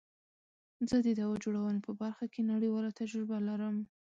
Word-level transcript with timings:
زه 0.89 0.97
د 1.05 1.07
دوا 1.19 1.35
جوړونی 1.43 1.79
په 1.85 1.91
برخه 2.01 2.25
کی 2.33 2.41
نړیواله 2.51 2.89
تجربه 2.99 3.37
لرم. 3.47 3.75